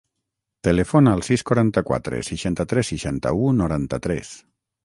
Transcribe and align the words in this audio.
Telefona 0.67 1.13
al 1.17 1.21
sis, 1.27 1.43
quaranta-quatre, 1.51 2.23
seixanta-tres, 2.31 2.93
seixanta-u, 2.95 3.55
noranta-tres. 3.63 4.35